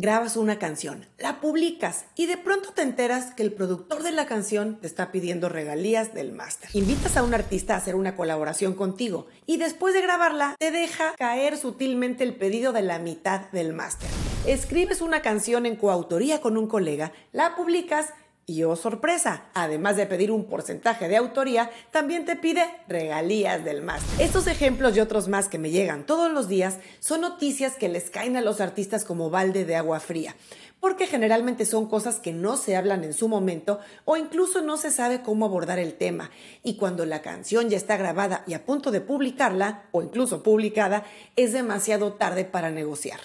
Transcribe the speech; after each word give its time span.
grabas 0.00 0.36
una 0.36 0.60
canción, 0.60 1.06
la 1.18 1.40
publicas 1.40 2.04
y 2.14 2.26
de 2.26 2.36
pronto 2.36 2.70
te 2.72 2.82
enteras 2.82 3.34
que 3.34 3.42
el 3.42 3.52
productor 3.52 4.04
de 4.04 4.12
la 4.12 4.26
canción 4.26 4.78
te 4.80 4.86
está 4.86 5.10
pidiendo 5.10 5.48
regalías 5.48 6.14
del 6.14 6.30
máster. 6.30 6.70
Invitas 6.72 7.16
a 7.16 7.24
un 7.24 7.34
artista 7.34 7.74
a 7.74 7.78
hacer 7.78 7.96
una 7.96 8.14
colaboración 8.14 8.74
contigo 8.74 9.26
y 9.44 9.56
después 9.56 9.94
de 9.94 10.00
grabarla 10.00 10.54
te 10.56 10.70
deja 10.70 11.14
caer 11.18 11.56
sutilmente 11.56 12.22
el 12.22 12.36
pedido 12.36 12.72
de 12.72 12.82
la 12.82 13.00
mitad 13.00 13.50
del 13.50 13.72
máster. 13.72 14.08
Escribes 14.46 15.00
una 15.00 15.20
canción 15.20 15.66
en 15.66 15.74
coautoría 15.74 16.40
con 16.40 16.56
un 16.56 16.68
colega, 16.68 17.12
la 17.32 17.56
publicas 17.56 18.14
y 18.48 18.64
oh 18.64 18.76
sorpresa, 18.76 19.44
además 19.52 19.96
de 19.96 20.06
pedir 20.06 20.32
un 20.32 20.46
porcentaje 20.46 21.06
de 21.06 21.18
autoría, 21.18 21.70
también 21.90 22.24
te 22.24 22.34
pide 22.34 22.64
regalías 22.88 23.62
del 23.62 23.82
máster. 23.82 24.24
Estos 24.24 24.46
ejemplos 24.46 24.96
y 24.96 25.00
otros 25.00 25.28
más 25.28 25.48
que 25.48 25.58
me 25.58 25.70
llegan 25.70 26.06
todos 26.06 26.32
los 26.32 26.48
días 26.48 26.78
son 26.98 27.20
noticias 27.20 27.76
que 27.76 27.90
les 27.90 28.08
caen 28.08 28.38
a 28.38 28.40
los 28.40 28.62
artistas 28.62 29.04
como 29.04 29.28
balde 29.28 29.66
de 29.66 29.76
agua 29.76 30.00
fría, 30.00 30.34
porque 30.80 31.06
generalmente 31.06 31.66
son 31.66 31.90
cosas 31.90 32.20
que 32.20 32.32
no 32.32 32.56
se 32.56 32.74
hablan 32.74 33.04
en 33.04 33.12
su 33.12 33.28
momento 33.28 33.80
o 34.06 34.16
incluso 34.16 34.62
no 34.62 34.78
se 34.78 34.90
sabe 34.92 35.20
cómo 35.20 35.44
abordar 35.44 35.78
el 35.78 35.92
tema. 35.92 36.30
Y 36.64 36.76
cuando 36.76 37.04
la 37.04 37.20
canción 37.20 37.68
ya 37.68 37.76
está 37.76 37.98
grabada 37.98 38.44
y 38.46 38.54
a 38.54 38.64
punto 38.64 38.90
de 38.90 39.02
publicarla, 39.02 39.88
o 39.92 40.00
incluso 40.00 40.42
publicada, 40.42 41.04
es 41.36 41.52
demasiado 41.52 42.14
tarde 42.14 42.46
para 42.46 42.70
negociar. 42.70 43.20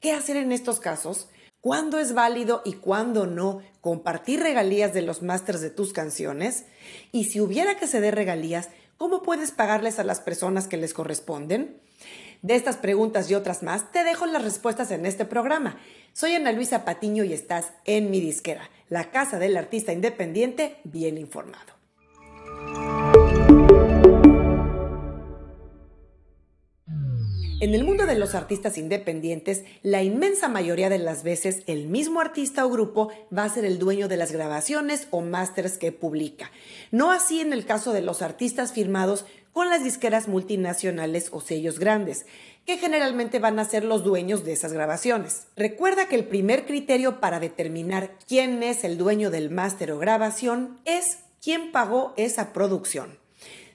¿Qué 0.00 0.10
hacer 0.10 0.36
en 0.36 0.50
estos 0.50 0.80
casos? 0.80 1.28
Cuándo 1.66 1.98
es 1.98 2.14
válido 2.14 2.62
y 2.64 2.74
cuándo 2.74 3.26
no 3.26 3.60
compartir 3.80 4.38
regalías 4.38 4.94
de 4.94 5.02
los 5.02 5.22
másters 5.22 5.60
de 5.60 5.68
tus 5.68 5.92
canciones 5.92 6.64
y 7.10 7.24
si 7.24 7.40
hubiera 7.40 7.74
que 7.74 7.88
ceder 7.88 8.14
regalías, 8.14 8.68
¿cómo 8.98 9.24
puedes 9.24 9.50
pagarles 9.50 9.98
a 9.98 10.04
las 10.04 10.20
personas 10.20 10.68
que 10.68 10.76
les 10.76 10.94
corresponden? 10.94 11.80
De 12.40 12.54
estas 12.54 12.76
preguntas 12.76 13.28
y 13.28 13.34
otras 13.34 13.64
más, 13.64 13.90
te 13.90 14.04
dejo 14.04 14.26
las 14.26 14.44
respuestas 14.44 14.92
en 14.92 15.06
este 15.06 15.24
programa. 15.24 15.80
Soy 16.12 16.36
Ana 16.36 16.52
Luisa 16.52 16.84
Patiño 16.84 17.24
y 17.24 17.32
estás 17.32 17.72
en 17.84 18.12
mi 18.12 18.20
disquera, 18.20 18.70
la 18.88 19.10
casa 19.10 19.40
del 19.40 19.56
artista 19.56 19.92
independiente 19.92 20.76
bien 20.84 21.18
informado. 21.18 21.75
En 27.58 27.74
el 27.74 27.84
mundo 27.84 28.04
de 28.04 28.18
los 28.18 28.34
artistas 28.34 28.76
independientes, 28.76 29.64
la 29.82 30.02
inmensa 30.02 30.46
mayoría 30.46 30.90
de 30.90 30.98
las 30.98 31.22
veces 31.22 31.62
el 31.66 31.86
mismo 31.86 32.20
artista 32.20 32.66
o 32.66 32.68
grupo 32.68 33.08
va 33.36 33.44
a 33.44 33.48
ser 33.48 33.64
el 33.64 33.78
dueño 33.78 34.08
de 34.08 34.18
las 34.18 34.30
grabaciones 34.30 35.08
o 35.10 35.22
másters 35.22 35.78
que 35.78 35.90
publica. 35.90 36.50
No 36.90 37.12
así 37.12 37.40
en 37.40 37.54
el 37.54 37.64
caso 37.64 37.94
de 37.94 38.02
los 38.02 38.20
artistas 38.20 38.72
firmados 38.72 39.24
con 39.54 39.70
las 39.70 39.82
disqueras 39.82 40.28
multinacionales 40.28 41.30
o 41.32 41.40
sellos 41.40 41.78
grandes, 41.78 42.26
que 42.66 42.76
generalmente 42.76 43.38
van 43.38 43.58
a 43.58 43.64
ser 43.64 43.84
los 43.84 44.04
dueños 44.04 44.44
de 44.44 44.52
esas 44.52 44.74
grabaciones. 44.74 45.46
Recuerda 45.56 46.08
que 46.08 46.16
el 46.16 46.26
primer 46.26 46.66
criterio 46.66 47.20
para 47.20 47.40
determinar 47.40 48.18
quién 48.28 48.62
es 48.62 48.84
el 48.84 48.98
dueño 48.98 49.30
del 49.30 49.48
máster 49.48 49.92
o 49.92 49.98
grabación 49.98 50.78
es 50.84 51.20
quién 51.40 51.72
pagó 51.72 52.12
esa 52.18 52.52
producción 52.52 53.16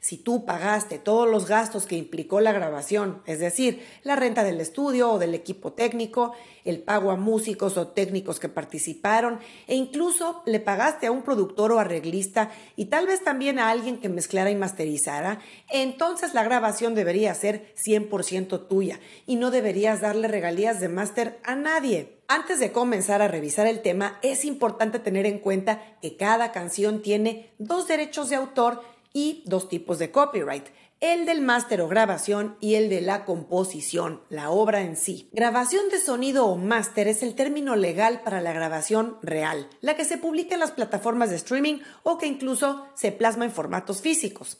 si 0.02 0.17
tú 0.17 0.45
pagaste 0.45 0.97
todos 0.97 1.30
los 1.30 1.47
gastos 1.47 1.85
que 1.85 1.95
implicó 1.95 2.41
la 2.41 2.52
grabación, 2.52 3.21
es 3.27 3.39
decir, 3.39 3.85
la 4.02 4.16
renta 4.16 4.44
del 4.44 4.59
estudio 4.59 5.11
o 5.11 5.19
del 5.19 5.35
equipo 5.35 5.73
técnico, 5.73 6.33
el 6.66 6.80
pago 6.80 7.11
a 7.11 7.17
músicos 7.17 7.77
o 7.77 7.89
técnicos 7.89 8.39
que 8.39 8.49
participaron 8.49 9.39
e 9.67 9.75
incluso 9.75 10.41
le 10.47 10.59
pagaste 10.59 11.05
a 11.05 11.11
un 11.11 11.22
productor 11.22 11.72
o 11.72 11.77
arreglista 11.79 12.49
y 12.75 12.85
tal 12.85 13.05
vez 13.05 13.23
también 13.23 13.59
a 13.59 13.69
alguien 13.69 13.99
que 13.99 14.09
mezclara 14.09 14.49
y 14.49 14.55
masterizara, 14.55 15.39
entonces 15.69 16.33
la 16.33 16.44
grabación 16.44 16.95
debería 16.95 17.35
ser 17.35 17.72
100% 17.75 18.67
tuya 18.67 18.99
y 19.27 19.35
no 19.35 19.52
deberías 19.52 20.02
darle 20.02 20.27
regalías 20.27 20.79
de 20.79 20.89
máster 20.89 21.39
a 21.44 21.53
nadie. 21.53 22.17
Antes 22.27 22.59
de 22.59 22.72
comenzar 22.72 23.22
a 23.22 23.27
revisar 23.27 23.67
el 23.67 23.81
tema, 23.81 24.17
es 24.23 24.45
importante 24.45 24.97
tener 24.97 25.27
en 25.27 25.38
cuenta 25.38 25.97
que 26.02 26.17
cada 26.17 26.52
canción 26.52 27.03
tiene 27.03 27.52
dos 27.59 27.88
derechos 27.88 28.29
de 28.29 28.38
autor 28.38 28.81
y 29.14 29.44
dos 29.45 29.70
tipos 29.70 30.00
de 30.00 30.12
copyright, 30.12 30.68
el 31.02 31.25
del 31.25 31.41
máster 31.41 31.81
o 31.81 31.88
grabación 31.88 32.56
y 32.59 32.75
el 32.75 32.88
de 32.88 33.02
la 33.02 33.25
composición, 33.25 34.22
la 34.30 34.52
obra 34.52 34.81
en 34.81 34.96
sí. 34.96 35.30
Grabación 35.31 35.90
de 35.90 36.00
sonido 36.00 36.46
o 36.46 36.58
máster 36.58 37.08
es 37.08 37.24
el 37.24 37.34
término 37.34 37.75
legal 37.75 38.22
para 38.24 38.40
la 38.40 38.53
grabación 38.53 39.18
real, 39.24 39.68
la 39.81 39.96
que 39.96 40.06
se 40.06 40.19
publica 40.19 40.53
en 40.53 40.59
las 40.59 40.72
plataformas 40.72 41.31
de 41.31 41.38
streaming 41.38 41.80
o 42.03 42.19
que 42.19 42.28
incluso 42.28 42.85
se 42.94 43.12
plasma 43.12 43.46
en 43.46 43.52
formatos 43.52 44.02
físicos. 44.02 44.59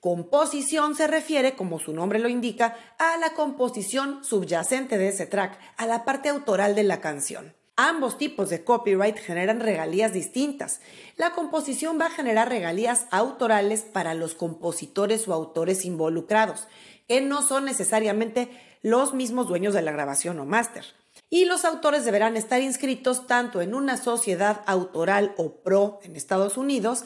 Composición 0.00 0.96
se 0.96 1.06
refiere, 1.06 1.54
como 1.54 1.78
su 1.78 1.92
nombre 1.92 2.18
lo 2.18 2.28
indica, 2.28 2.76
a 2.98 3.18
la 3.18 3.34
composición 3.34 4.24
subyacente 4.24 4.96
de 4.96 5.08
ese 5.08 5.26
track, 5.26 5.58
a 5.76 5.86
la 5.86 6.04
parte 6.06 6.30
autoral 6.30 6.74
de 6.74 6.84
la 6.84 7.00
canción. 7.00 7.54
Ambos 7.76 8.18
tipos 8.18 8.50
de 8.50 8.62
copyright 8.62 9.18
generan 9.18 9.58
regalías 9.58 10.12
distintas. 10.12 10.80
La 11.16 11.32
composición 11.32 11.98
va 12.00 12.06
a 12.06 12.10
generar 12.10 12.48
regalías 12.48 13.06
autorales 13.10 13.82
para 13.82 14.14
los 14.14 14.34
compositores 14.34 15.26
o 15.26 15.32
autores 15.32 15.84
involucrados, 15.84 16.68
que 17.08 17.20
no 17.20 17.42
son 17.42 17.64
necesariamente 17.64 18.48
los 18.82 19.12
mismos 19.12 19.48
dueños 19.48 19.74
de 19.74 19.82
la 19.82 19.90
grabación 19.90 20.38
o 20.38 20.44
máster. 20.44 20.84
Y 21.30 21.46
los 21.46 21.64
autores 21.64 22.04
deberán 22.04 22.36
estar 22.36 22.62
inscritos 22.62 23.26
tanto 23.26 23.60
en 23.60 23.74
una 23.74 23.96
sociedad 23.96 24.62
autoral 24.66 25.34
o 25.36 25.56
pro 25.56 25.98
en 26.04 26.14
Estados 26.14 26.56
Unidos 26.56 27.04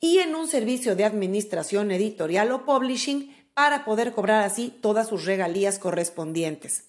y 0.00 0.20
en 0.20 0.34
un 0.34 0.48
servicio 0.48 0.96
de 0.96 1.04
administración 1.04 1.90
editorial 1.90 2.52
o 2.52 2.64
publishing 2.64 3.36
para 3.52 3.84
poder 3.84 4.12
cobrar 4.12 4.44
así 4.44 4.70
todas 4.80 5.08
sus 5.08 5.26
regalías 5.26 5.78
correspondientes. 5.78 6.84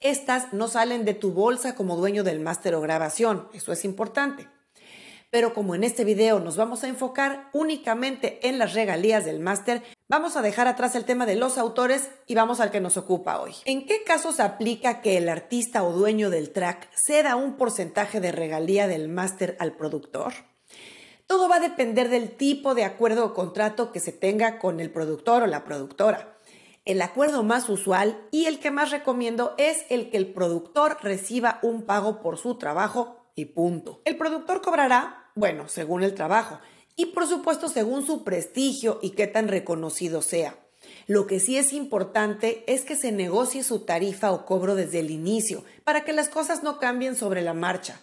Estas 0.00 0.52
no 0.52 0.68
salen 0.68 1.04
de 1.04 1.14
tu 1.14 1.32
bolsa 1.32 1.74
como 1.74 1.96
dueño 1.96 2.22
del 2.22 2.38
máster 2.38 2.76
o 2.76 2.80
grabación, 2.80 3.48
eso 3.52 3.72
es 3.72 3.84
importante. 3.84 4.48
Pero 5.30 5.52
como 5.54 5.74
en 5.74 5.82
este 5.82 6.04
video 6.04 6.38
nos 6.38 6.56
vamos 6.56 6.84
a 6.84 6.88
enfocar 6.88 7.50
únicamente 7.52 8.46
en 8.48 8.60
las 8.60 8.74
regalías 8.74 9.24
del 9.24 9.40
máster, 9.40 9.82
vamos 10.08 10.36
a 10.36 10.42
dejar 10.42 10.68
atrás 10.68 10.94
el 10.94 11.04
tema 11.04 11.26
de 11.26 11.34
los 11.34 11.58
autores 11.58 12.10
y 12.26 12.36
vamos 12.36 12.60
al 12.60 12.70
que 12.70 12.80
nos 12.80 12.96
ocupa 12.96 13.40
hoy. 13.40 13.56
¿En 13.64 13.86
qué 13.86 14.04
casos 14.04 14.38
aplica 14.38 15.02
que 15.02 15.18
el 15.18 15.28
artista 15.28 15.82
o 15.82 15.92
dueño 15.92 16.30
del 16.30 16.50
track 16.52 16.88
ceda 16.94 17.34
un 17.34 17.56
porcentaje 17.56 18.20
de 18.20 18.30
regalía 18.30 18.86
del 18.86 19.08
máster 19.08 19.56
al 19.58 19.76
productor? 19.76 20.32
Todo 21.26 21.48
va 21.48 21.56
a 21.56 21.60
depender 21.60 22.08
del 22.08 22.36
tipo 22.36 22.76
de 22.76 22.84
acuerdo 22.84 23.26
o 23.26 23.34
contrato 23.34 23.90
que 23.90 24.00
se 24.00 24.12
tenga 24.12 24.60
con 24.60 24.78
el 24.78 24.92
productor 24.92 25.42
o 25.42 25.46
la 25.48 25.64
productora. 25.64 26.37
El 26.88 27.02
acuerdo 27.02 27.42
más 27.42 27.68
usual 27.68 28.18
y 28.30 28.46
el 28.46 28.60
que 28.60 28.70
más 28.70 28.90
recomiendo 28.90 29.54
es 29.58 29.84
el 29.90 30.08
que 30.08 30.16
el 30.16 30.32
productor 30.32 30.96
reciba 31.02 31.58
un 31.60 31.82
pago 31.82 32.22
por 32.22 32.38
su 32.38 32.54
trabajo 32.54 33.26
y 33.34 33.44
punto. 33.44 34.00
El 34.06 34.16
productor 34.16 34.62
cobrará, 34.62 35.30
bueno, 35.34 35.68
según 35.68 36.02
el 36.02 36.14
trabajo 36.14 36.60
y 36.96 37.04
por 37.12 37.26
supuesto 37.26 37.68
según 37.68 38.06
su 38.06 38.24
prestigio 38.24 39.00
y 39.02 39.10
qué 39.10 39.26
tan 39.26 39.48
reconocido 39.48 40.22
sea. 40.22 40.56
Lo 41.06 41.26
que 41.26 41.40
sí 41.40 41.58
es 41.58 41.74
importante 41.74 42.64
es 42.66 42.86
que 42.86 42.96
se 42.96 43.12
negocie 43.12 43.64
su 43.64 43.80
tarifa 43.80 44.32
o 44.32 44.46
cobro 44.46 44.74
desde 44.74 45.00
el 45.00 45.10
inicio 45.10 45.64
para 45.84 46.06
que 46.06 46.14
las 46.14 46.30
cosas 46.30 46.62
no 46.62 46.78
cambien 46.78 47.16
sobre 47.16 47.42
la 47.42 47.52
marcha 47.52 48.00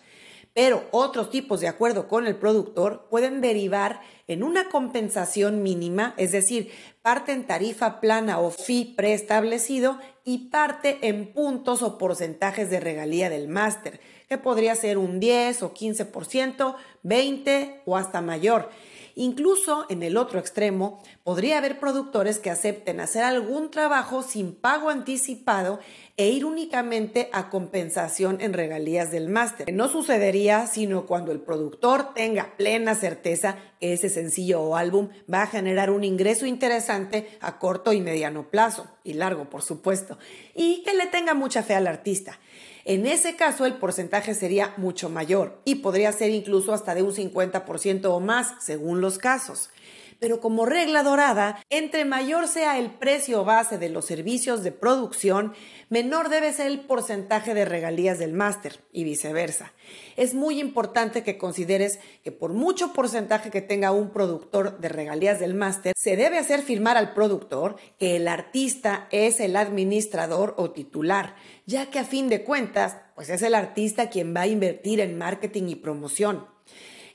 pero 0.56 0.88
otros 0.92 1.30
tipos 1.30 1.60
de 1.60 1.68
acuerdo 1.68 2.08
con 2.08 2.26
el 2.28 2.38
productor 2.38 3.08
pueden 3.10 3.42
derivar 3.42 4.00
en 4.26 4.42
una 4.42 4.70
compensación 4.70 5.62
mínima, 5.62 6.14
es 6.16 6.32
decir, 6.32 6.72
parte 7.02 7.34
en 7.34 7.46
tarifa 7.46 8.00
plana 8.00 8.40
o 8.40 8.52
fee 8.52 8.94
preestablecido 8.96 10.00
y 10.24 10.50
parte 10.50 11.00
en 11.02 11.34
puntos 11.34 11.82
o 11.82 11.98
porcentajes 11.98 12.70
de 12.70 12.80
regalía 12.80 13.30
del 13.30 13.50
máster, 13.50 14.00
que 14.30 14.38
podría 14.38 14.76
ser 14.76 14.98
un 14.98 15.20
10 15.20 15.62
o 15.62 15.74
15%, 15.74 16.76
20 17.04 17.82
o 17.86 17.98
hasta 17.98 18.22
mayor. 18.22 18.70
Incluso 19.16 19.86
en 19.90 20.04
el 20.04 20.18
otro 20.18 20.40
extremo, 20.40 21.02
podría 21.24 21.58
haber 21.58 21.80
productores 21.80 22.38
que 22.38 22.50
acepten 22.50 23.00
hacer 23.00 23.24
algún 23.24 23.72
trabajo 23.72 24.22
sin 24.22 24.54
pago 24.54 24.90
anticipado 24.90 25.80
e 26.18 26.30
ir 26.30 26.44
únicamente 26.44 27.30
a 27.32 27.50
compensación 27.50 28.42
en 28.42 28.52
regalías 28.52 29.12
del 29.12 29.30
máster. 29.30 29.74
No 29.74 29.88
sucedería 29.88 30.68
sino 30.68 31.06
cuando 31.06 31.32
el 31.32 31.40
productor 31.40 32.14
tenga 32.14 32.58
plena 32.58 32.94
certeza 32.94 33.58
que 33.80 33.94
ese 33.94 34.10
sencillo 34.10 34.62
o 34.62 34.76
álbum 34.76 35.10
va 35.34 35.44
a 35.44 35.48
generar 35.48 35.92
un 35.92 36.04
ingreso 36.04 36.46
interesante 36.46 37.30
a 37.40 37.58
corto 37.58 37.94
y 37.94 38.02
mediano 38.02 38.50
plazo, 38.50 38.88
y 39.04 39.14
largo 39.14 39.50
por 39.50 39.62
supuesto, 39.62 40.18
y 40.54 40.84
que 40.84 40.94
le 40.94 41.06
tenga 41.08 41.34
mucha 41.34 41.64
fe 41.64 41.76
al 41.76 41.88
artista. 41.88 42.38
En 42.88 43.08
ese 43.08 43.36
caso, 43.36 43.66
el 43.66 43.78
porcentaje 43.78 44.36
sería 44.36 44.76
mucho 44.78 45.10
mayor 45.10 45.60
y 45.66 45.76
podría 45.76 46.12
ser 46.12 46.30
incluso 46.30 46.72
hasta 46.72 46.94
de 46.94 47.02
un 47.02 47.12
50% 47.14 48.06
o 48.06 48.20
más, 48.20 48.64
según 48.64 49.02
los 49.02 49.18
casos. 49.18 49.72
Pero 50.20 50.40
como 50.40 50.66
regla 50.66 51.04
dorada, 51.04 51.62
entre 51.70 52.06
mayor 52.06 52.48
sea 52.48 52.80
el 52.80 52.92
precio 52.92 53.44
base 53.44 53.78
de 53.78 53.90
los 53.90 54.06
servicios 54.06 54.64
de 54.64 54.72
producción, 54.72 55.54
menor 55.90 56.30
debe 56.30 56.54
ser 56.54 56.68
el 56.68 56.82
porcentaje 56.82 57.54
de 57.54 57.66
regalías 57.66 58.20
del 58.20 58.34
máster 58.34 58.80
y 58.92 59.04
viceversa. 59.04 59.74
Es 60.16 60.34
muy 60.34 60.60
importante 60.60 61.24
que 61.24 61.38
consideres 61.38 62.00
que 62.24 62.32
por 62.32 62.54
mucho 62.54 62.94
porcentaje 62.94 63.52
que 63.52 63.62
tenga 63.62 63.92
un 63.92 64.12
productor 64.12 64.80
de 64.80 64.90
regalías 64.90 65.40
del 65.40 65.54
máster, 65.54 65.94
se 65.96 66.16
debe 66.16 66.38
hacer 66.38 66.62
firmar 66.62 66.98
al 66.98 67.14
productor 67.14 67.76
que 68.00 68.16
el 68.16 68.28
artista 68.28 69.08
es 69.12 69.40
el 69.40 69.56
administrador 69.56 70.54
o 70.58 70.72
titular, 70.72 71.36
ya 71.66 71.90
que 71.90 72.00
a 72.00 72.06
fin 72.06 72.30
de 72.30 72.44
cuentas 72.44 72.98
pues 73.16 73.30
es 73.30 73.42
el 73.42 73.56
artista 73.56 74.10
quien 74.10 74.36
va 74.36 74.42
a 74.42 74.48
invertir 74.48 75.00
en 75.00 75.18
marketing 75.18 75.70
y 75.70 75.76
promoción. 75.76 76.55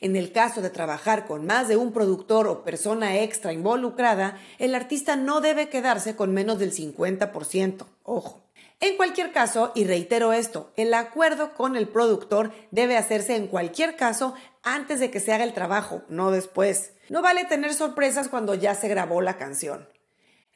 En 0.00 0.16
el 0.16 0.32
caso 0.32 0.62
de 0.62 0.70
trabajar 0.70 1.26
con 1.26 1.44
más 1.46 1.68
de 1.68 1.76
un 1.76 1.92
productor 1.92 2.48
o 2.48 2.64
persona 2.64 3.18
extra 3.18 3.52
involucrada, 3.52 4.38
el 4.58 4.74
artista 4.74 5.16
no 5.16 5.40
debe 5.40 5.68
quedarse 5.68 6.16
con 6.16 6.32
menos 6.32 6.58
del 6.58 6.72
50%. 6.72 7.84
Ojo. 8.04 8.42
En 8.80 8.96
cualquier 8.96 9.30
caso, 9.30 9.72
y 9.74 9.84
reitero 9.84 10.32
esto, 10.32 10.72
el 10.76 10.94
acuerdo 10.94 11.52
con 11.52 11.76
el 11.76 11.86
productor 11.86 12.50
debe 12.70 12.96
hacerse 12.96 13.36
en 13.36 13.46
cualquier 13.46 13.94
caso 13.94 14.34
antes 14.62 15.00
de 15.00 15.10
que 15.10 15.20
se 15.20 15.34
haga 15.34 15.44
el 15.44 15.52
trabajo, 15.52 16.02
no 16.08 16.30
después. 16.30 16.92
No 17.10 17.20
vale 17.20 17.44
tener 17.44 17.74
sorpresas 17.74 18.28
cuando 18.28 18.54
ya 18.54 18.74
se 18.74 18.88
grabó 18.88 19.20
la 19.20 19.36
canción. 19.36 19.86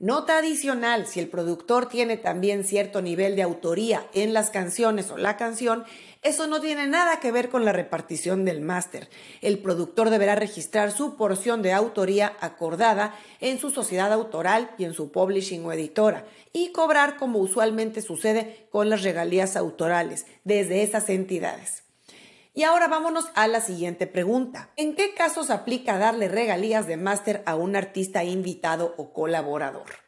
Nota 0.00 0.38
adicional, 0.38 1.06
si 1.06 1.20
el 1.20 1.28
productor 1.28 1.88
tiene 1.88 2.16
también 2.16 2.64
cierto 2.64 3.00
nivel 3.00 3.36
de 3.36 3.42
autoría 3.42 4.04
en 4.12 4.34
las 4.34 4.50
canciones 4.50 5.12
o 5.12 5.16
la 5.16 5.36
canción, 5.36 5.84
eso 6.20 6.48
no 6.48 6.60
tiene 6.60 6.88
nada 6.88 7.20
que 7.20 7.30
ver 7.30 7.48
con 7.48 7.64
la 7.64 7.72
repartición 7.72 8.44
del 8.44 8.60
máster. 8.60 9.08
El 9.40 9.60
productor 9.60 10.10
deberá 10.10 10.34
registrar 10.34 10.90
su 10.90 11.16
porción 11.16 11.62
de 11.62 11.72
autoría 11.72 12.36
acordada 12.40 13.14
en 13.40 13.60
su 13.60 13.70
sociedad 13.70 14.12
autoral 14.12 14.74
y 14.78 14.84
en 14.84 14.94
su 14.94 15.12
publishing 15.12 15.64
o 15.64 15.72
editora 15.72 16.26
y 16.52 16.72
cobrar 16.72 17.16
como 17.16 17.38
usualmente 17.38 18.02
sucede 18.02 18.66
con 18.70 18.90
las 18.90 19.04
regalías 19.04 19.54
autorales 19.54 20.26
desde 20.42 20.82
esas 20.82 21.08
entidades. 21.08 21.83
Y 22.54 22.62
ahora 22.62 22.86
vámonos 22.88 23.26
a 23.34 23.48
la 23.48 23.60
siguiente 23.60 24.06
pregunta. 24.06 24.70
¿En 24.76 24.94
qué 24.94 25.12
casos 25.12 25.50
aplica 25.50 25.98
darle 25.98 26.28
regalías 26.28 26.86
de 26.86 26.96
máster 26.96 27.42
a 27.46 27.56
un 27.56 27.74
artista 27.74 28.22
invitado 28.22 28.94
o 28.96 29.12
colaborador? 29.12 30.04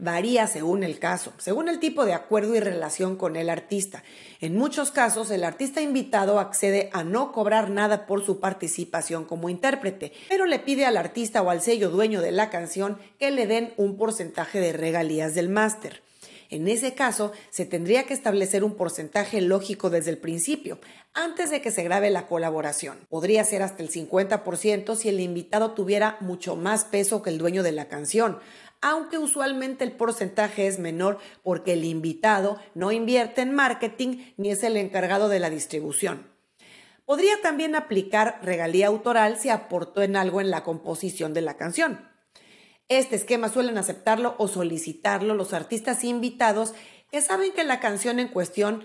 varía 0.00 0.46
según 0.46 0.82
el 0.82 0.98
caso, 0.98 1.32
según 1.38 1.68
el 1.68 1.78
tipo 1.78 2.04
de 2.04 2.14
acuerdo 2.14 2.54
y 2.54 2.60
relación 2.60 3.16
con 3.16 3.36
el 3.36 3.50
artista. 3.50 4.02
En 4.40 4.56
muchos 4.56 4.90
casos, 4.90 5.30
el 5.30 5.44
artista 5.44 5.82
invitado 5.82 6.40
accede 6.40 6.90
a 6.92 7.04
no 7.04 7.32
cobrar 7.32 7.70
nada 7.70 8.06
por 8.06 8.24
su 8.24 8.40
participación 8.40 9.24
como 9.24 9.48
intérprete, 9.48 10.12
pero 10.28 10.46
le 10.46 10.58
pide 10.58 10.86
al 10.86 10.96
artista 10.96 11.42
o 11.42 11.50
al 11.50 11.60
sello 11.60 11.90
dueño 11.90 12.22
de 12.22 12.32
la 12.32 12.50
canción 12.50 12.98
que 13.18 13.30
le 13.30 13.46
den 13.46 13.74
un 13.76 13.96
porcentaje 13.96 14.60
de 14.60 14.72
regalías 14.72 15.34
del 15.34 15.50
máster. 15.50 16.02
En 16.50 16.66
ese 16.66 16.94
caso, 16.94 17.30
se 17.50 17.64
tendría 17.64 18.06
que 18.06 18.14
establecer 18.14 18.64
un 18.64 18.74
porcentaje 18.74 19.40
lógico 19.40 19.88
desde 19.88 20.10
el 20.10 20.18
principio, 20.18 20.80
antes 21.14 21.48
de 21.50 21.62
que 21.62 21.70
se 21.70 21.84
grabe 21.84 22.10
la 22.10 22.26
colaboración. 22.26 22.98
Podría 23.08 23.44
ser 23.44 23.62
hasta 23.62 23.84
el 23.84 23.88
50% 23.88 24.96
si 24.96 25.08
el 25.08 25.20
invitado 25.20 25.74
tuviera 25.74 26.16
mucho 26.20 26.56
más 26.56 26.84
peso 26.84 27.22
que 27.22 27.30
el 27.30 27.38
dueño 27.38 27.62
de 27.62 27.70
la 27.70 27.86
canción, 27.86 28.40
aunque 28.80 29.16
usualmente 29.16 29.84
el 29.84 29.92
porcentaje 29.92 30.66
es 30.66 30.80
menor 30.80 31.18
porque 31.44 31.74
el 31.74 31.84
invitado 31.84 32.58
no 32.74 32.90
invierte 32.90 33.42
en 33.42 33.54
marketing 33.54 34.32
ni 34.36 34.50
es 34.50 34.64
el 34.64 34.76
encargado 34.76 35.28
de 35.28 35.38
la 35.38 35.50
distribución. 35.50 36.32
Podría 37.04 37.40
también 37.42 37.76
aplicar 37.76 38.40
regalía 38.42 38.88
autoral 38.88 39.38
si 39.38 39.50
aportó 39.50 40.02
en 40.02 40.16
algo 40.16 40.40
en 40.40 40.50
la 40.50 40.64
composición 40.64 41.32
de 41.32 41.42
la 41.42 41.56
canción. 41.56 42.09
Este 42.90 43.14
esquema 43.14 43.48
suelen 43.48 43.78
aceptarlo 43.78 44.34
o 44.38 44.48
solicitarlo 44.48 45.34
los 45.34 45.52
artistas 45.52 46.02
invitados 46.02 46.74
que 47.12 47.22
saben 47.22 47.52
que 47.52 47.62
la 47.62 47.78
canción 47.78 48.18
en 48.18 48.26
cuestión 48.26 48.82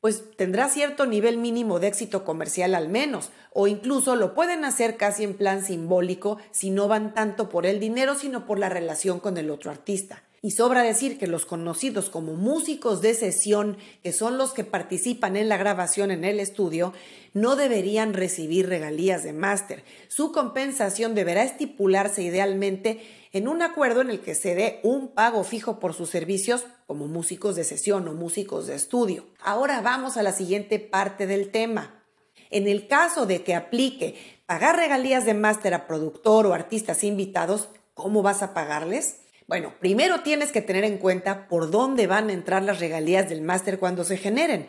pues 0.00 0.30
tendrá 0.36 0.68
cierto 0.68 1.06
nivel 1.06 1.38
mínimo 1.38 1.80
de 1.80 1.88
éxito 1.88 2.24
comercial 2.24 2.76
al 2.76 2.88
menos, 2.88 3.30
o 3.52 3.66
incluso 3.66 4.14
lo 4.14 4.32
pueden 4.32 4.64
hacer 4.64 4.96
casi 4.96 5.24
en 5.24 5.34
plan 5.34 5.64
simbólico 5.64 6.38
si 6.52 6.70
no 6.70 6.86
van 6.86 7.14
tanto 7.14 7.48
por 7.48 7.66
el 7.66 7.80
dinero, 7.80 8.14
sino 8.14 8.46
por 8.46 8.60
la 8.60 8.68
relación 8.68 9.18
con 9.18 9.36
el 9.38 9.50
otro 9.50 9.72
artista. 9.72 10.22
Y 10.40 10.52
sobra 10.52 10.84
decir 10.84 11.18
que 11.18 11.26
los 11.26 11.46
conocidos 11.46 12.10
como 12.10 12.34
músicos 12.34 13.00
de 13.00 13.14
sesión, 13.14 13.76
que 14.04 14.12
son 14.12 14.38
los 14.38 14.52
que 14.52 14.62
participan 14.62 15.36
en 15.36 15.48
la 15.48 15.56
grabación 15.56 16.12
en 16.12 16.24
el 16.24 16.38
estudio, 16.38 16.92
no 17.34 17.56
deberían 17.56 18.14
recibir 18.14 18.68
regalías 18.68 19.24
de 19.24 19.32
máster. 19.32 19.82
Su 20.06 20.30
compensación 20.30 21.16
deberá 21.16 21.42
estipularse 21.42 22.22
idealmente 22.22 23.00
en 23.32 23.48
un 23.48 23.62
acuerdo 23.62 24.00
en 24.00 24.10
el 24.10 24.20
que 24.20 24.36
se 24.36 24.54
dé 24.54 24.78
un 24.84 25.08
pago 25.08 25.42
fijo 25.42 25.80
por 25.80 25.92
sus 25.92 26.10
servicios 26.10 26.66
como 26.86 27.08
músicos 27.08 27.56
de 27.56 27.64
sesión 27.64 28.06
o 28.06 28.14
músicos 28.14 28.68
de 28.68 28.76
estudio. 28.76 29.26
Ahora 29.40 29.80
vamos 29.80 30.16
a 30.16 30.22
la 30.22 30.32
siguiente 30.32 30.78
parte 30.78 31.26
del 31.26 31.50
tema. 31.50 32.04
En 32.50 32.68
el 32.68 32.86
caso 32.86 33.26
de 33.26 33.42
que 33.42 33.56
aplique 33.56 34.14
pagar 34.46 34.76
regalías 34.76 35.26
de 35.26 35.34
máster 35.34 35.74
a 35.74 35.88
productor 35.88 36.46
o 36.46 36.54
artistas 36.54 37.02
invitados, 37.02 37.68
¿cómo 37.92 38.22
vas 38.22 38.42
a 38.42 38.54
pagarles? 38.54 39.16
Bueno, 39.48 39.72
primero 39.80 40.20
tienes 40.20 40.52
que 40.52 40.60
tener 40.60 40.84
en 40.84 40.98
cuenta 40.98 41.48
por 41.48 41.70
dónde 41.70 42.06
van 42.06 42.28
a 42.28 42.34
entrar 42.34 42.62
las 42.62 42.80
regalías 42.80 43.30
del 43.30 43.40
máster 43.40 43.78
cuando 43.78 44.04
se 44.04 44.18
generen. 44.18 44.68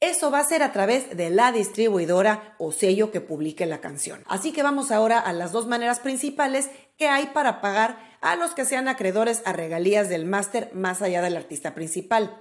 Eso 0.00 0.32
va 0.32 0.40
a 0.40 0.44
ser 0.44 0.64
a 0.64 0.72
través 0.72 1.16
de 1.16 1.30
la 1.30 1.52
distribuidora 1.52 2.56
o 2.58 2.72
sello 2.72 3.12
que 3.12 3.20
publique 3.20 3.66
la 3.66 3.80
canción. 3.80 4.24
Así 4.26 4.50
que 4.52 4.64
vamos 4.64 4.90
ahora 4.90 5.20
a 5.20 5.32
las 5.32 5.52
dos 5.52 5.68
maneras 5.68 6.00
principales 6.00 6.70
que 6.98 7.06
hay 7.06 7.26
para 7.26 7.60
pagar 7.60 7.98
a 8.20 8.34
los 8.34 8.50
que 8.50 8.64
sean 8.64 8.88
acreedores 8.88 9.42
a 9.44 9.52
regalías 9.52 10.08
del 10.08 10.26
máster 10.26 10.70
más 10.74 11.02
allá 11.02 11.22
del 11.22 11.36
artista 11.36 11.72
principal. 11.76 12.36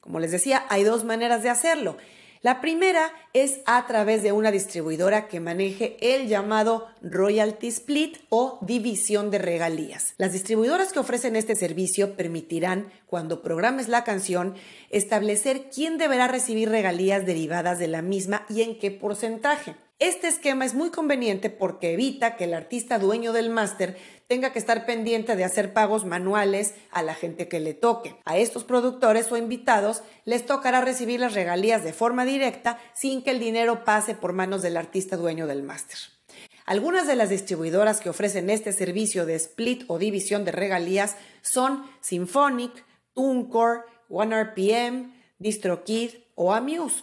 Como 0.00 0.18
les 0.18 0.32
decía, 0.32 0.66
hay 0.68 0.82
dos 0.82 1.04
maneras 1.04 1.44
de 1.44 1.50
hacerlo. 1.50 1.98
La 2.40 2.60
primera 2.60 3.10
es 3.32 3.60
a 3.66 3.84
través 3.88 4.22
de 4.22 4.30
una 4.30 4.52
distribuidora 4.52 5.26
que 5.26 5.40
maneje 5.40 5.96
el 6.00 6.28
llamado 6.28 6.86
royalty 7.02 7.66
split 7.66 8.18
o 8.28 8.60
división 8.62 9.32
de 9.32 9.38
regalías. 9.38 10.14
Las 10.18 10.32
distribuidoras 10.32 10.92
que 10.92 11.00
ofrecen 11.00 11.34
este 11.34 11.56
servicio 11.56 12.14
permitirán, 12.14 12.92
cuando 13.06 13.42
programes 13.42 13.88
la 13.88 14.04
canción, 14.04 14.54
establecer 14.90 15.68
quién 15.74 15.98
deberá 15.98 16.28
recibir 16.28 16.68
regalías 16.68 17.26
derivadas 17.26 17.80
de 17.80 17.88
la 17.88 18.02
misma 18.02 18.46
y 18.48 18.62
en 18.62 18.78
qué 18.78 18.92
porcentaje. 18.92 19.74
Este 19.98 20.28
esquema 20.28 20.64
es 20.64 20.74
muy 20.74 20.90
conveniente 20.90 21.50
porque 21.50 21.94
evita 21.94 22.36
que 22.36 22.44
el 22.44 22.54
artista 22.54 23.00
dueño 23.00 23.32
del 23.32 23.50
máster 23.50 23.96
tenga 24.28 24.52
que 24.52 24.58
estar 24.58 24.84
pendiente 24.84 25.36
de 25.36 25.44
hacer 25.44 25.72
pagos 25.72 26.04
manuales 26.04 26.74
a 26.90 27.02
la 27.02 27.14
gente 27.14 27.48
que 27.48 27.60
le 27.60 27.72
toque. 27.72 28.14
A 28.26 28.36
estos 28.36 28.62
productores 28.62 29.32
o 29.32 29.38
invitados 29.38 30.02
les 30.26 30.44
tocará 30.44 30.82
recibir 30.82 31.18
las 31.18 31.32
regalías 31.32 31.82
de 31.82 31.94
forma 31.94 32.26
directa 32.26 32.78
sin 32.94 33.22
que 33.22 33.30
el 33.30 33.40
dinero 33.40 33.84
pase 33.84 34.14
por 34.14 34.34
manos 34.34 34.60
del 34.60 34.76
artista 34.76 35.16
dueño 35.16 35.46
del 35.46 35.62
máster. 35.62 35.98
Algunas 36.66 37.06
de 37.06 37.16
las 37.16 37.30
distribuidoras 37.30 38.00
que 38.00 38.10
ofrecen 38.10 38.50
este 38.50 38.74
servicio 38.74 39.24
de 39.24 39.34
split 39.36 39.84
o 39.88 39.98
división 39.98 40.44
de 40.44 40.52
regalías 40.52 41.16
son 41.40 41.90
Symphonic, 42.02 42.84
TuneCore, 43.14 43.80
OneRPM, 44.10 45.14
DistroKid 45.38 46.10
o 46.34 46.52
Amuse 46.52 47.02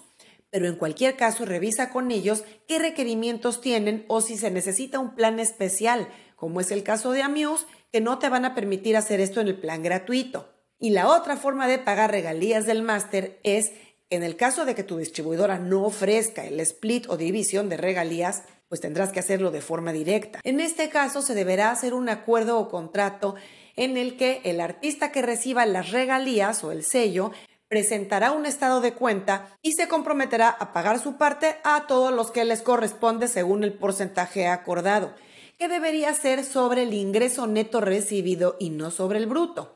pero 0.55 0.69
en 0.69 0.77
cualquier 0.77 1.17
caso 1.17 1.43
revisa 1.43 1.89
con 1.89 2.11
ellos 2.11 2.45
qué 2.65 2.79
requerimientos 2.79 3.59
tienen 3.59 4.05
o 4.07 4.21
si 4.21 4.37
se 4.37 4.51
necesita 4.51 4.99
un 4.99 5.13
plan 5.13 5.41
especial, 5.41 6.07
como 6.45 6.61
es 6.61 6.69
el 6.69 6.83
caso 6.83 7.11
de 7.11 7.23
Amuse, 7.23 7.65
que 7.91 8.01
no 8.01 8.19
te 8.19 8.29
van 8.29 8.45
a 8.45 8.53
permitir 8.53 8.95
hacer 8.97 9.19
esto 9.19 9.41
en 9.41 9.47
el 9.47 9.57
plan 9.57 9.81
gratuito. 9.81 10.47
Y 10.77 10.91
la 10.91 11.07
otra 11.07 11.37
forma 11.37 11.67
de 11.67 11.79
pagar 11.79 12.11
regalías 12.11 12.67
del 12.67 12.83
máster 12.83 13.39
es, 13.41 13.71
en 14.11 14.21
el 14.21 14.35
caso 14.35 14.63
de 14.63 14.75
que 14.75 14.83
tu 14.83 14.97
distribuidora 14.97 15.57
no 15.57 15.83
ofrezca 15.83 16.45
el 16.45 16.59
split 16.59 17.07
o 17.09 17.17
división 17.17 17.67
de 17.67 17.77
regalías, 17.77 18.43
pues 18.69 18.79
tendrás 18.79 19.11
que 19.11 19.19
hacerlo 19.19 19.49
de 19.49 19.61
forma 19.61 19.91
directa. 19.91 20.39
En 20.43 20.59
este 20.59 20.89
caso 20.89 21.23
se 21.23 21.33
deberá 21.33 21.71
hacer 21.71 21.95
un 21.95 22.09
acuerdo 22.09 22.59
o 22.59 22.69
contrato 22.69 23.33
en 23.75 23.97
el 23.97 24.15
que 24.15 24.41
el 24.43 24.61
artista 24.61 25.11
que 25.11 25.23
reciba 25.23 25.65
las 25.65 25.89
regalías 25.89 26.63
o 26.63 26.71
el 26.71 26.83
sello 26.83 27.31
presentará 27.69 28.33
un 28.33 28.45
estado 28.45 28.81
de 28.81 28.93
cuenta 28.93 29.57
y 29.63 29.71
se 29.71 29.87
comprometerá 29.87 30.49
a 30.49 30.73
pagar 30.73 30.99
su 30.99 31.17
parte 31.17 31.57
a 31.63 31.87
todos 31.87 32.13
los 32.13 32.29
que 32.29 32.45
les 32.45 32.61
corresponde 32.61 33.27
según 33.27 33.63
el 33.63 33.73
porcentaje 33.73 34.47
acordado, 34.47 35.15
que 35.57 35.67
debería 35.67 36.13
ser 36.13 36.43
sobre 36.43 36.83
el 36.83 36.93
ingreso 36.93 37.47
neto 37.47 37.81
recibido 37.81 38.55
y 38.59 38.69
no 38.69 38.91
sobre 38.91 39.19
el 39.19 39.27
bruto. 39.27 39.75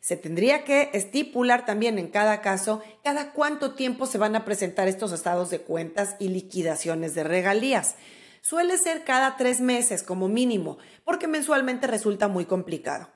Se 0.00 0.16
tendría 0.16 0.64
que 0.64 0.90
estipular 0.94 1.66
también 1.66 1.98
en 1.98 2.08
cada 2.08 2.40
caso 2.40 2.82
cada 3.04 3.32
cuánto 3.32 3.74
tiempo 3.74 4.06
se 4.06 4.16
van 4.16 4.34
a 4.34 4.46
presentar 4.46 4.88
estos 4.88 5.12
estados 5.12 5.50
de 5.50 5.60
cuentas 5.60 6.16
y 6.18 6.28
liquidaciones 6.28 7.14
de 7.14 7.22
regalías. 7.22 7.96
Suele 8.40 8.78
ser 8.78 9.04
cada 9.04 9.36
tres 9.36 9.60
meses 9.60 10.02
como 10.02 10.26
mínimo, 10.26 10.78
porque 11.04 11.28
mensualmente 11.28 11.86
resulta 11.86 12.28
muy 12.28 12.46
complicado. 12.46 13.10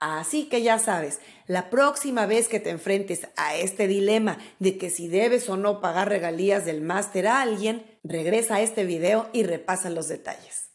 Así 0.00 0.48
que 0.48 0.62
ya 0.62 0.78
sabes, 0.78 1.20
la 1.46 1.68
próxima 1.70 2.26
vez 2.26 2.48
que 2.48 2.58
te 2.58 2.70
enfrentes 2.70 3.28
a 3.36 3.54
este 3.54 3.86
dilema 3.86 4.38
de 4.58 4.78
que 4.78 4.90
si 4.90 5.06
debes 5.06 5.48
o 5.50 5.56
no 5.56 5.80
pagar 5.80 6.08
regalías 6.08 6.64
del 6.64 6.80
máster 6.80 7.28
a 7.28 7.42
alguien, 7.42 7.86
regresa 8.02 8.56
a 8.56 8.60
este 8.62 8.84
video 8.84 9.28
y 9.34 9.44
repasa 9.44 9.90
los 9.90 10.08
detalles. 10.08 10.71